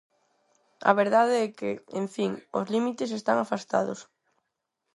[0.89, 3.99] A verdade é que, en fin, os límites están afastados.